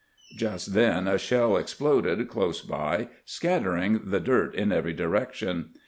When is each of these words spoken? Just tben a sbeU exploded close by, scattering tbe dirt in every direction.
Just 0.35 0.73
tben 0.73 1.01
a 1.05 1.19
sbeU 1.19 1.59
exploded 1.59 2.27
close 2.27 2.61
by, 2.61 3.09
scattering 3.23 3.99
tbe 3.99 4.23
dirt 4.23 4.55
in 4.55 4.71
every 4.71 4.93
direction. 4.93 5.75